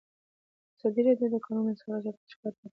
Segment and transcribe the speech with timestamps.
[0.77, 2.69] ازادي راډیو د د کانونو استخراج اړوند شکایتونه راپور کړي.